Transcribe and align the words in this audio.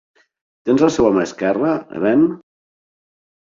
Tens 0.69 0.83
la 0.85 0.89
seva 0.95 1.11
mà 1.17 1.27
esquerra, 1.29 1.75
Helene? 1.99 2.33